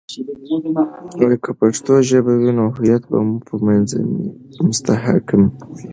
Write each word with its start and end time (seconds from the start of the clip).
که 1.43 1.51
پښتو 1.59 1.93
ژبه 2.09 2.33
وي، 2.39 2.51
نو 2.57 2.65
هویت 2.75 3.03
به 3.11 3.17
مو 3.27 3.35
په 3.47 3.53
منځ 3.65 3.89
مي 4.11 4.25
مستحکم 4.67 5.41
وي. 5.75 5.87